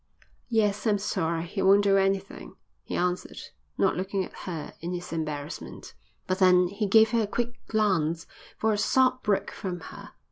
"Yes, 0.49 0.87
I'm 0.87 0.97
sorry, 0.97 1.45
he 1.45 1.61
won't 1.61 1.83
do 1.83 1.95
anything," 1.95 2.55
he 2.81 2.95
answered, 2.95 3.37
not 3.77 3.95
looking 3.95 4.25
at 4.25 4.33
her 4.33 4.73
in 4.81 4.93
his 4.93 5.13
embarrassment. 5.13 5.93
But 6.25 6.39
then 6.39 6.69
he 6.69 6.87
gave 6.87 7.11
her 7.11 7.21
a 7.21 7.27
quick 7.27 7.59
glance, 7.67 8.25
for 8.57 8.73
a 8.73 8.79
sob 8.79 9.21
broke 9.21 9.51
from 9.51 9.79
her. 9.79 10.13